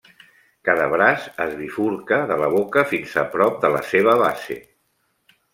Cada 0.69 0.87
braç 0.93 1.27
es 1.45 1.53
bifurca 1.59 2.19
de 2.33 2.39
la 2.45 2.49
boca 2.55 2.87
fins 2.95 3.15
a 3.25 3.29
prop 3.37 3.63
de 3.67 3.73
la 3.77 3.85
seva 3.93 4.17
base. 4.27 4.63